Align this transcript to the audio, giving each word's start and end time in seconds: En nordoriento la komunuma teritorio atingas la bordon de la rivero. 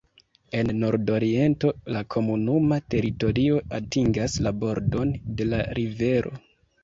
En 0.59 0.69
nordoriento 0.83 1.69
la 1.95 2.01
komunuma 2.15 2.79
teritorio 2.95 3.59
atingas 3.81 4.39
la 4.47 4.53
bordon 4.65 5.13
de 5.41 5.47
la 5.53 5.61
rivero. 5.81 6.33